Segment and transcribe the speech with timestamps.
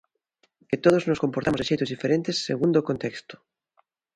[0.69, 3.35] Que todos nos comportamos de xeitos diferentes segundo o contexto.